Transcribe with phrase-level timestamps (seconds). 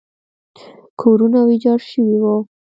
[1.01, 2.35] کورونه ویجاړ شوي وو.